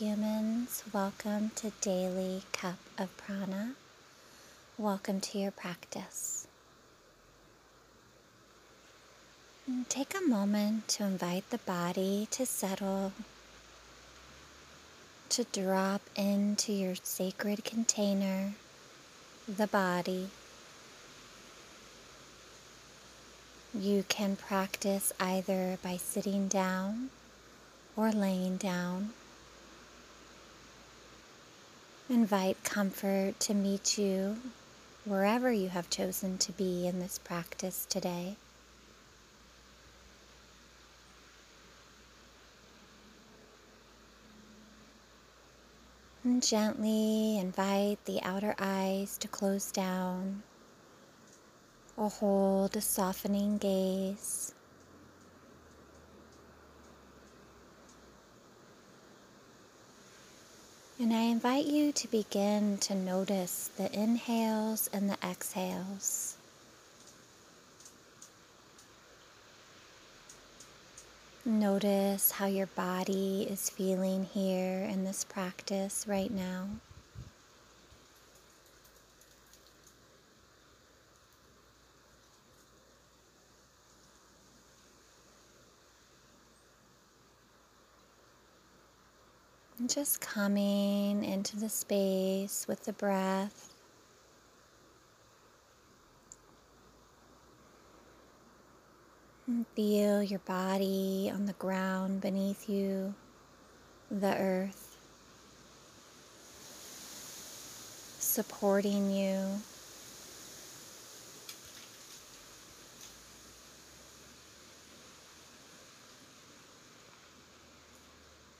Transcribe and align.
Humans. 0.00 0.82
Welcome 0.92 1.52
to 1.54 1.70
Daily 1.80 2.42
Cup 2.50 2.78
of 2.98 3.16
Prana. 3.16 3.74
Welcome 4.76 5.20
to 5.20 5.38
your 5.38 5.52
practice. 5.52 6.48
And 9.68 9.88
take 9.88 10.12
a 10.16 10.28
moment 10.28 10.88
to 10.88 11.04
invite 11.04 11.48
the 11.50 11.58
body 11.58 12.26
to 12.32 12.44
settle, 12.44 13.12
to 15.28 15.44
drop 15.44 16.00
into 16.16 16.72
your 16.72 16.96
sacred 16.96 17.62
container, 17.64 18.54
the 19.46 19.68
body. 19.68 20.30
You 23.72 24.04
can 24.08 24.34
practice 24.34 25.12
either 25.20 25.78
by 25.84 25.98
sitting 25.98 26.48
down 26.48 27.10
or 27.96 28.10
laying 28.10 28.56
down. 28.56 29.10
Invite 32.10 32.62
comfort 32.64 33.40
to 33.40 33.54
meet 33.54 33.96
you 33.96 34.36
wherever 35.06 35.50
you 35.50 35.70
have 35.70 35.88
chosen 35.88 36.36
to 36.36 36.52
be 36.52 36.86
in 36.86 37.00
this 37.00 37.18
practice 37.18 37.86
today. 37.88 38.36
And 46.22 46.42
gently 46.42 47.38
invite 47.38 48.04
the 48.04 48.20
outer 48.22 48.54
eyes 48.58 49.16
to 49.18 49.28
close 49.28 49.72
down 49.72 50.42
or 51.96 52.10
hold 52.10 52.76
a 52.76 52.82
softening 52.82 53.56
gaze. 53.56 54.53
And 60.96 61.12
I 61.12 61.22
invite 61.22 61.66
you 61.66 61.90
to 61.90 62.08
begin 62.08 62.78
to 62.78 62.94
notice 62.94 63.68
the 63.76 63.92
inhales 63.92 64.88
and 64.92 65.10
the 65.10 65.18
exhales. 65.24 66.36
Notice 71.44 72.30
how 72.30 72.46
your 72.46 72.68
body 72.68 73.46
is 73.50 73.68
feeling 73.68 74.24
here 74.24 74.84
in 74.84 75.04
this 75.04 75.24
practice 75.24 76.06
right 76.06 76.30
now. 76.30 76.68
And 89.84 89.90
just 89.90 90.22
coming 90.22 91.22
into 91.22 91.58
the 91.58 91.68
space 91.68 92.64
with 92.66 92.86
the 92.86 92.94
breath. 92.94 93.74
And 99.46 99.66
feel 99.76 100.22
your 100.22 100.38
body 100.38 101.30
on 101.30 101.44
the 101.44 101.52
ground 101.52 102.22
beneath 102.22 102.66
you, 102.66 103.12
the 104.10 104.34
earth, 104.38 104.96
supporting 108.18 109.10
you. 109.10 109.60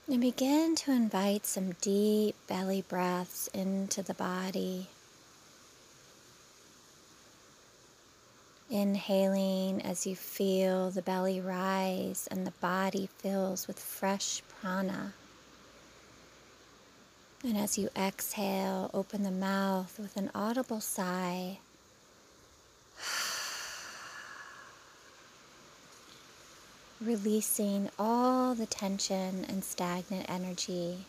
And 0.07 0.21
begin 0.21 0.75
to 0.75 0.91
invite 0.91 1.47
some 1.47 1.71
deep 1.81 2.35
belly 2.45 2.83
breaths 2.87 3.47
into 3.55 4.03
the 4.03 4.13
body. 4.13 4.87
Inhaling 8.69 9.81
as 9.81 10.05
you 10.05 10.15
feel 10.15 10.91
the 10.91 11.01
belly 11.01 11.41
rise 11.41 12.27
and 12.29 12.45
the 12.45 12.53
body 12.61 13.09
fills 13.17 13.65
with 13.67 13.79
fresh 13.79 14.43
prana. 14.47 15.13
And 17.43 17.57
as 17.57 17.79
you 17.79 17.89
exhale, 17.95 18.91
open 18.93 19.23
the 19.23 19.31
mouth 19.31 19.97
with 19.99 20.17
an 20.17 20.29
audible 20.35 20.81
sigh. 20.81 21.57
Releasing 27.01 27.89
all 27.99 28.55
the 28.55 28.65
tension 28.65 29.45
and 29.49 29.63
stagnant 29.65 30.29
energy, 30.29 30.99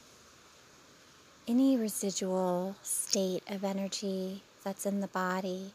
any 1.46 1.76
residual 1.76 2.74
state 2.82 3.44
of 3.48 3.62
energy 3.62 4.42
that's 4.64 4.84
in 4.84 5.00
the 5.00 5.06
body. 5.06 5.70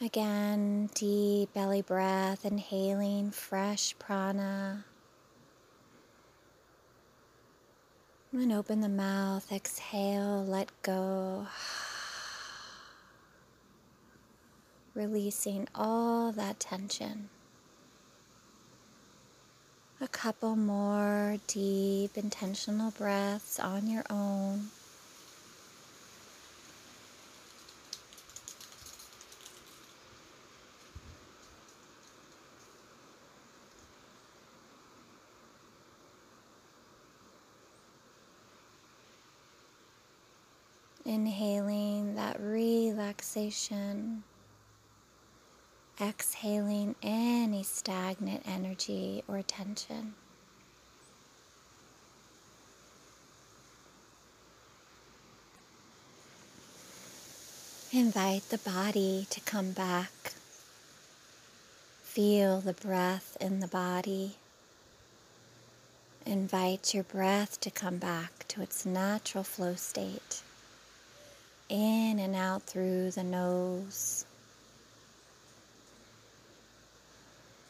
Again, 0.00 0.88
deep 0.94 1.52
belly 1.52 1.82
breath, 1.82 2.46
inhaling 2.46 3.30
fresh 3.30 3.94
prana. 3.98 4.84
And 8.32 8.52
open 8.52 8.80
the 8.80 8.88
mouth, 8.88 9.52
exhale, 9.52 10.42
let 10.44 10.72
go. 10.82 11.46
Releasing 14.94 15.68
all 15.74 16.32
that 16.32 16.60
tension. 16.60 17.30
A 20.02 20.08
couple 20.08 20.54
more 20.54 21.38
deep, 21.46 22.18
intentional 22.18 22.90
breaths 22.90 23.58
on 23.58 23.86
your 23.86 24.04
own. 24.10 24.68
Inhaling 41.04 42.14
that 42.16 42.40
relaxation, 42.40 44.24
exhaling 46.02 46.96
any 47.02 47.62
stagnant 47.62 48.42
energy 48.44 49.22
or 49.28 49.40
tension. 49.42 50.14
Invite 57.92 58.48
the 58.48 58.58
body 58.58 59.26
to 59.30 59.40
come 59.42 59.72
back. 59.72 60.32
Feel 62.02 62.60
the 62.60 62.72
breath 62.72 63.36
in 63.40 63.60
the 63.60 63.68
body. 63.68 64.36
Invite 66.26 66.94
your 66.94 67.04
breath 67.04 67.60
to 67.60 67.70
come 67.70 67.98
back 67.98 68.48
to 68.48 68.62
its 68.62 68.84
natural 68.84 69.44
flow 69.44 69.74
state 69.74 70.42
in 71.68 72.18
and 72.18 72.34
out 72.36 72.62
through 72.62 73.10
the 73.10 73.24
nose. 73.24 74.26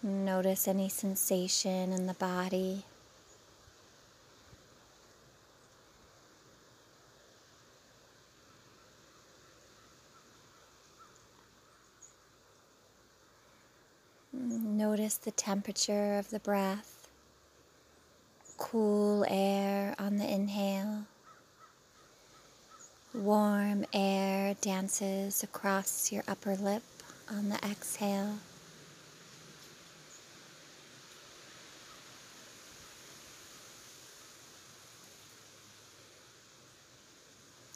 Notice 0.05 0.67
any 0.67 0.89
sensation 0.89 1.93
in 1.93 2.07
the 2.07 2.15
body. 2.15 2.83
Notice 14.33 15.19
the 15.19 15.31
temperature 15.31 16.19
of 16.19 16.31
the 16.31 16.41
breath, 16.41 17.07
cool 18.59 19.25
air 19.29 19.95
on 20.01 20.17
the 20.17 20.29
inhale. 20.29 21.05
Warm 23.15 23.85
air 23.93 24.57
dances 24.61 25.45
across 25.45 26.11
your 26.11 26.25
upper 26.27 26.57
lip 26.57 26.83
on 27.31 27.51
the 27.51 27.59
exhale. 27.65 28.39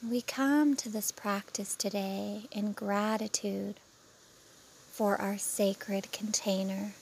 We 0.08 0.22
come 0.22 0.76
to 0.76 0.88
this 0.88 1.10
practice 1.10 1.74
today 1.74 2.42
in 2.52 2.72
gratitude 2.72 3.80
for 4.90 5.20
our 5.20 5.38
sacred 5.38 6.12
container, 6.12 6.92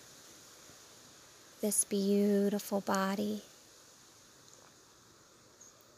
this 1.61 1.85
beautiful 1.85 2.81
body 2.81 3.43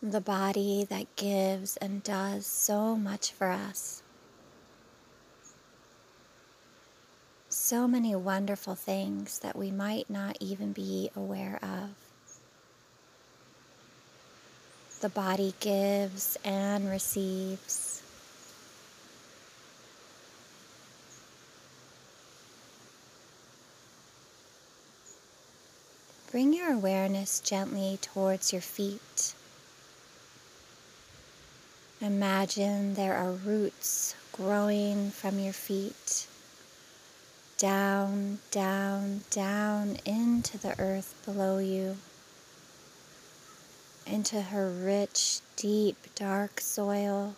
the 0.02 0.20
body 0.20 0.86
that 0.88 1.16
gives 1.16 1.76
and 1.78 2.02
does 2.02 2.46
so 2.46 2.96
much 2.96 3.32
for 3.32 3.48
us. 3.48 4.02
so 7.48 7.88
many 7.88 8.14
wonderful 8.14 8.74
things 8.74 9.38
that 9.40 9.56
we 9.56 9.70
might 9.70 10.08
not 10.10 10.36
even 10.40 10.72
be 10.72 11.10
aware 11.16 11.58
of. 11.62 12.05
The 15.00 15.08
body 15.08 15.54
gives 15.60 16.36
and 16.44 16.88
receives. 16.90 18.02
Bring 26.30 26.52
your 26.52 26.72
awareness 26.72 27.40
gently 27.40 27.98
towards 28.02 28.52
your 28.52 28.62
feet. 28.62 29.34
Imagine 32.00 32.94
there 32.94 33.14
are 33.14 33.32
roots 33.32 34.14
growing 34.32 35.10
from 35.10 35.38
your 35.38 35.52
feet 35.52 36.26
down, 37.58 38.38
down, 38.50 39.22
down 39.30 39.96
into 40.04 40.58
the 40.58 40.78
earth 40.78 41.14
below 41.24 41.58
you, 41.58 41.96
into 44.06 44.40
her 44.40 44.70
rich, 44.70 45.40
deep, 45.56 45.96
dark 46.14 46.60
soil. 46.60 47.34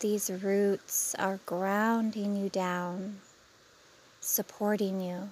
These 0.00 0.30
roots 0.30 1.14
are 1.16 1.40
grounding 1.44 2.36
you 2.36 2.48
down, 2.48 3.18
supporting 4.20 5.00
you. 5.00 5.30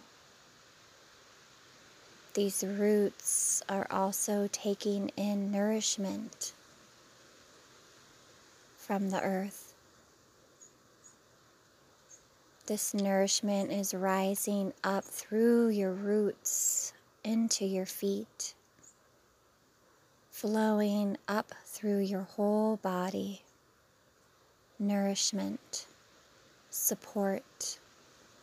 These 2.35 2.65
roots 2.65 3.63
are 3.69 3.87
also 3.91 4.49
taking 4.53 5.11
in 5.17 5.51
nourishment 5.51 6.53
from 8.77 9.11
the 9.11 9.23
earth. 9.23 9.73
This 12.67 12.93
nourishment 12.93 13.71
is 13.71 13.95
rising 13.95 14.73
up 14.83 15.05
through 15.05 15.69
your 15.69 15.93
roots 15.93 16.93
into 17.23 17.65
your 17.65 17.87
feet, 17.87 18.55
flowing 20.37 21.17
up 21.27 21.51
through 21.65 21.99
your 21.99 22.21
whole 22.21 22.77
body. 22.77 23.41
Nourishment, 24.79 25.87
support, 26.69 27.79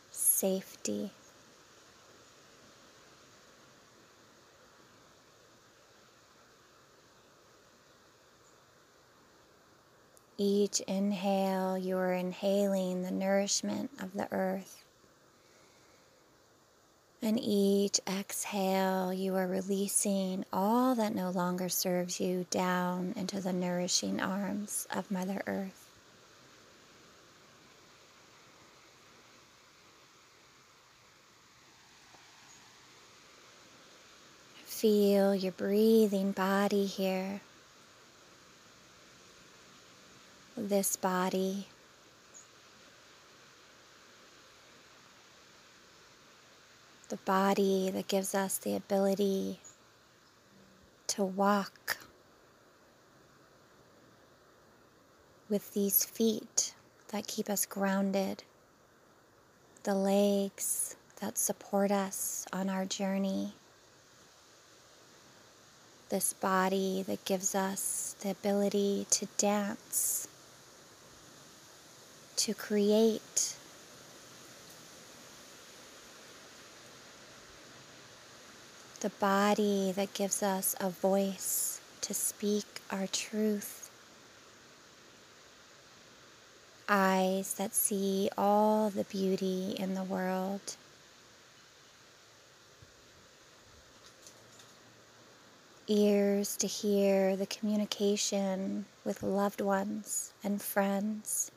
safety. 0.10 1.12
Each 10.36 10.80
inhale, 10.88 11.78
you 11.78 11.96
are 11.98 12.14
inhaling 12.14 13.04
the 13.04 13.12
nourishment 13.12 13.92
of 14.02 14.14
the 14.14 14.28
earth. 14.32 14.83
And 17.24 17.40
each 17.40 18.02
exhale, 18.06 19.14
you 19.14 19.36
are 19.36 19.48
releasing 19.48 20.44
all 20.52 20.94
that 20.96 21.16
no 21.16 21.30
longer 21.30 21.70
serves 21.70 22.20
you 22.20 22.46
down 22.52 23.14
into 23.16 23.40
the 23.40 23.54
nourishing 23.54 24.20
arms 24.20 24.86
of 24.94 25.10
Mother 25.10 25.42
Earth. 25.48 25.88
Feel 34.66 35.34
your 35.34 35.54
breathing 35.54 36.34
body 36.34 36.86
here. 36.86 37.40
this 40.56 40.96
body. 40.96 41.68
The 47.14 47.20
body 47.26 47.92
that 47.92 48.08
gives 48.08 48.34
us 48.34 48.58
the 48.58 48.76
ability 48.76 49.60
to 51.06 51.24
walk 51.24 51.98
with 55.48 55.76
these 55.76 56.04
feet 56.04 56.74
that 57.10 57.28
keep 57.28 57.52
us 57.52 57.68
grounded, 57.68 58.42
the 59.84 59.94
legs 59.94 60.96
that 61.22 61.38
support 61.38 61.92
us 61.92 62.48
on 62.52 62.68
our 62.68 62.84
journey, 62.84 63.54
this 66.10 66.34
body 66.34 67.04
that 67.06 67.24
gives 67.26 67.54
us 67.54 68.16
the 68.22 68.32
ability 68.32 69.06
to 69.12 69.28
dance 69.38 70.28
to 72.38 72.56
create. 72.56 73.56
The 79.04 79.10
body 79.10 79.92
that 79.98 80.14
gives 80.14 80.42
us 80.42 80.78
a 80.80 80.90
voice 80.90 81.82
to 82.00 82.14
speak 82.14 82.64
our 82.90 83.06
truth. 83.06 83.90
Eyes 86.88 87.56
that 87.56 87.76
see 87.76 88.30
all 88.38 88.90
the 88.90 89.04
beauty 89.04 89.76
in 89.78 89.96
the 89.96 90.06
world. 90.06 90.78
Ears 95.88 96.56
to 96.56 96.68
hear 96.68 97.36
the 97.36 97.46
communication 97.46 98.86
with 99.04 99.22
loved 99.22 99.60
ones 99.60 100.32
and 100.46 100.62
friends. 100.62 101.52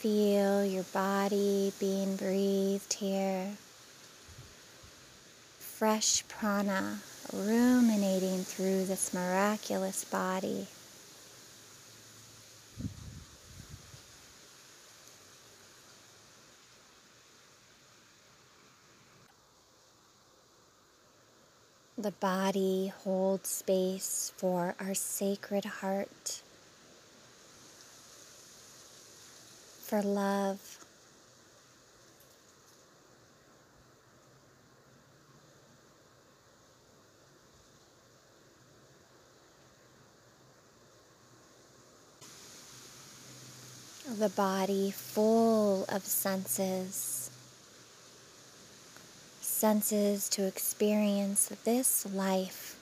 Feel 0.00 0.64
your 0.64 0.84
body 0.84 1.74
being 1.78 2.16
breathed 2.16 2.94
here. 2.94 3.50
Fresh 5.58 6.26
prana 6.26 7.00
ruminating 7.34 8.38
through 8.44 8.86
this 8.86 9.12
miraculous 9.12 10.04
body. 10.06 10.68
The 21.98 22.12
body 22.12 22.90
holds 23.04 23.50
space 23.50 24.32
for 24.38 24.74
our 24.80 24.94
sacred 24.94 25.66
heart. 25.66 26.40
For 29.90 30.02
love. 30.02 30.78
The 44.16 44.28
body 44.28 44.92
full 44.92 45.86
of 45.88 46.04
senses, 46.04 47.32
senses 49.40 50.28
to 50.28 50.46
experience 50.46 51.50
this 51.64 52.06
life 52.06 52.76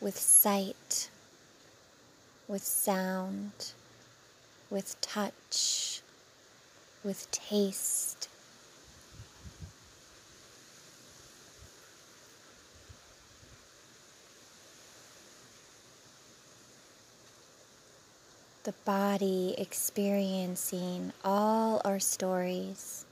with 0.00 0.16
sight, 0.16 1.10
with 2.46 2.62
sound 2.62 3.72
with 4.70 5.00
touch, 5.00 6.00
with 7.04 7.30
taste. 7.30 8.28
The 18.64 18.74
body 18.84 19.54
experiencing 19.58 21.12
all 21.22 21.82
our 21.84 22.00
stories. 22.00 23.04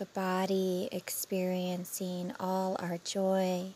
the 0.00 0.06
body 0.06 0.88
experiencing 0.90 2.32
all 2.40 2.74
our 2.78 2.96
joy, 3.04 3.66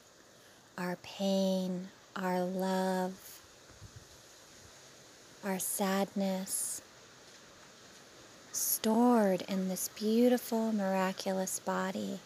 our 0.77 0.97
pain, 1.03 1.89
our 2.17 2.43
love, 2.43 3.41
our 5.45 5.59
sadness, 5.59 6.83
stored 8.53 9.43
in 9.49 9.69
this 9.69 9.89
beautiful, 9.97 10.73
miraculous 10.73 11.61
body. 11.61 12.19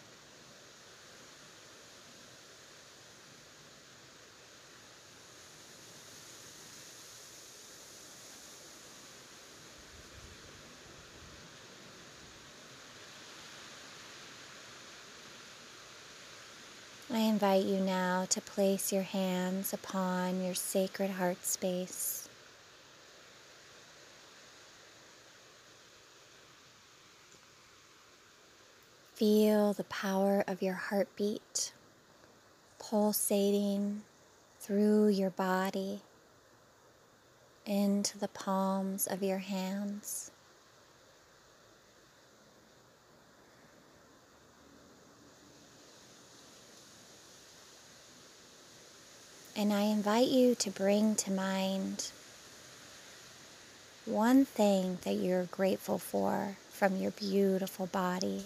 I 17.11 17.19
invite 17.41 17.63
you 17.63 17.79
now 17.79 18.25
to 18.29 18.41
place 18.41 18.91
your 18.91 19.03
hands 19.03 19.71
upon 19.71 20.43
your 20.43 20.53
sacred 20.53 21.09
heart 21.09 21.45
space. 21.45 22.27
Feel 29.13 29.71
the 29.71 29.85
power 29.85 30.43
of 30.49 30.61
your 30.61 30.73
heartbeat 30.73 31.71
pulsating 32.77 34.01
through 34.59 35.07
your 35.07 35.29
body 35.29 36.01
into 37.65 38.17
the 38.17 38.27
palms 38.27 39.07
of 39.07 39.23
your 39.23 39.37
hands. 39.37 40.31
And 49.55 49.73
I 49.73 49.81
invite 49.81 50.29
you 50.29 50.55
to 50.55 50.69
bring 50.69 51.15
to 51.15 51.31
mind 51.31 52.11
one 54.05 54.45
thing 54.45 54.99
that 55.03 55.15
you're 55.15 55.45
grateful 55.45 55.97
for 55.97 56.55
from 56.69 56.95
your 56.95 57.11
beautiful 57.11 57.87
body. 57.87 58.45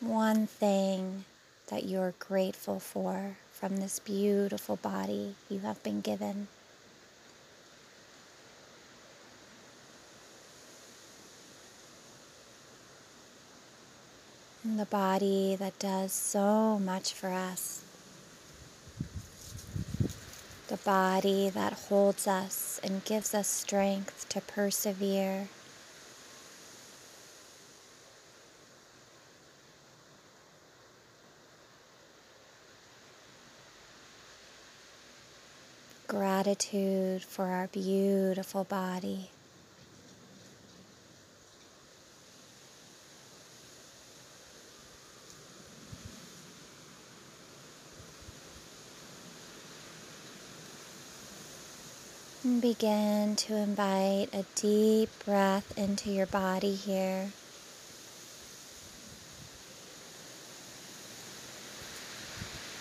One 0.00 0.46
thing 0.46 1.24
that 1.68 1.84
you're 1.84 2.14
grateful 2.18 2.80
for 2.80 3.36
from 3.52 3.76
this 3.76 3.98
beautiful 3.98 4.76
body 4.76 5.34
you 5.48 5.60
have 5.60 5.82
been 5.82 6.00
given. 6.00 6.48
The 14.62 14.84
body 14.84 15.56
that 15.56 15.78
does 15.78 16.12
so 16.12 16.78
much 16.78 17.14
for 17.14 17.28
us. 17.28 17.82
The 20.68 20.76
body 20.76 21.48
that 21.48 21.72
holds 21.72 22.26
us 22.28 22.78
and 22.84 23.02
gives 23.04 23.34
us 23.34 23.48
strength 23.48 24.28
to 24.28 24.40
persevere. 24.42 25.48
Gratitude 36.06 37.22
for 37.22 37.46
our 37.46 37.68
beautiful 37.68 38.64
body. 38.64 39.30
Begin 52.58 53.36
to 53.36 53.54
invite 53.54 54.30
a 54.32 54.44
deep 54.56 55.10
breath 55.24 55.72
into 55.78 56.10
your 56.10 56.26
body 56.26 56.74
here. 56.74 57.30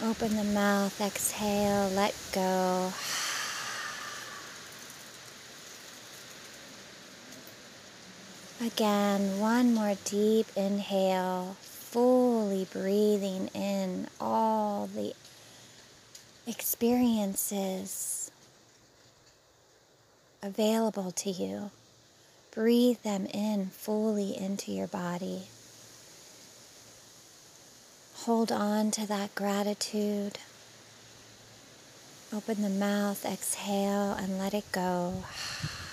Open 0.01 0.35
the 0.35 0.43
mouth, 0.43 0.99
exhale, 0.99 1.89
let 1.89 2.15
go. 2.31 2.91
Again, 8.65 9.39
one 9.39 9.73
more 9.75 9.95
deep 10.05 10.47
inhale, 10.55 11.57
fully 11.61 12.65
breathing 12.71 13.49
in 13.53 14.07
all 14.19 14.87
the 14.87 15.13
experiences 16.47 18.18
available 20.41 21.11
to 21.11 21.29
you. 21.29 21.71
Breathe 22.51 23.01
them 23.03 23.25
in 23.27 23.67
fully 23.67 24.37
into 24.37 24.71
your 24.71 24.87
body. 24.87 25.43
Hold 28.25 28.51
on 28.51 28.91
to 28.91 29.07
that 29.07 29.33
gratitude. 29.35 30.39
Open 32.33 32.61
the 32.61 32.69
mouth, 32.69 33.25
exhale, 33.25 34.11
and 34.11 34.37
let 34.37 34.53
it 34.53 34.71
go. 34.71 35.23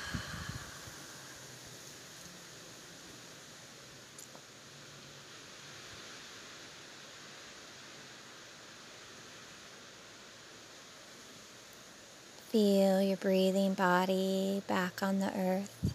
Feel 12.56 13.02
your 13.02 13.18
breathing 13.18 13.75
body 13.75 14.62
back 14.66 15.02
on 15.02 15.18
the 15.18 15.30
earth. 15.38 15.92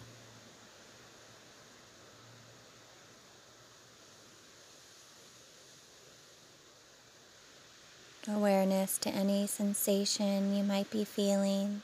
Awareness 8.28 8.96
to 8.98 9.10
any 9.10 9.48
sensation 9.48 10.54
you 10.54 10.62
might 10.62 10.88
be 10.88 11.02
feeling. 11.02 11.82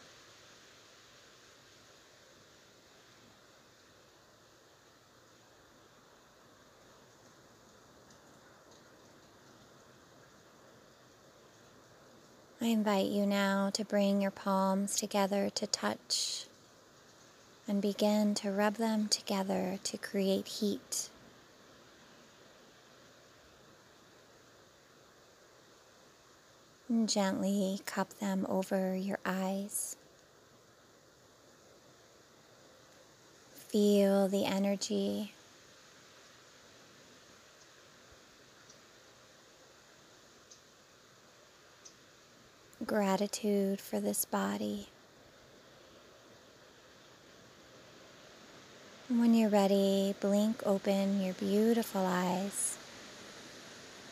I 12.68 12.72
invite 12.72 13.06
you 13.06 13.24
now 13.24 13.70
to 13.70 13.82
bring 13.82 14.20
your 14.20 14.30
palms 14.30 14.96
together 14.96 15.48
to 15.54 15.66
touch 15.66 16.44
and 17.66 17.80
begin 17.80 18.34
to 18.34 18.50
rub 18.50 18.74
them 18.74 19.08
together 19.08 19.78
to 19.84 19.96
create 19.96 20.46
heat. 20.46 21.08
And 26.90 27.08
gently 27.08 27.80
cup 27.86 28.10
them 28.18 28.44
over 28.50 28.94
your 28.94 29.18
eyes. 29.24 29.96
Feel 33.54 34.28
the 34.28 34.44
energy 34.44 35.32
gratitude 42.88 43.80
for 43.80 44.00
this 44.00 44.24
body. 44.24 44.88
when 49.08 49.32
you're 49.32 49.48
ready, 49.48 50.14
blink 50.20 50.62
open 50.66 51.22
your 51.22 51.32
beautiful 51.34 52.04
eyes 52.04 52.76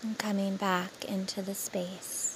and 0.02 0.18
coming 0.18 0.56
back 0.56 1.04
into 1.06 1.42
the 1.42 1.54
space. 1.54 2.35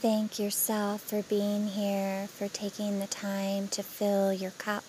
Thank 0.00 0.38
yourself 0.38 1.02
for 1.02 1.22
being 1.22 1.66
here, 1.66 2.28
for 2.28 2.46
taking 2.46 3.00
the 3.00 3.08
time 3.08 3.66
to 3.68 3.82
fill 3.82 4.32
your 4.32 4.52
cup. 4.52 4.84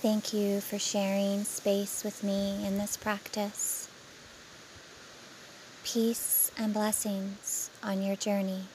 Thank 0.00 0.32
you 0.32 0.60
for 0.60 0.78
sharing 0.78 1.42
space 1.42 2.04
with 2.04 2.22
me 2.22 2.64
in 2.64 2.78
this 2.78 2.96
practice. 2.96 3.88
Peace 5.82 6.52
and 6.56 6.72
blessings 6.72 7.68
on 7.82 8.00
your 8.00 8.14
journey. 8.14 8.66